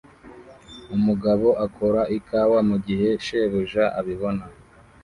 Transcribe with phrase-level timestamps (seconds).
[0.95, 4.43] Umugabo akora ikawa mugihe shebuja abibona